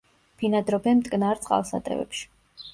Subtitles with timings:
[0.43, 2.29] ბინადრობენ მტკნარ წყალსატევებში.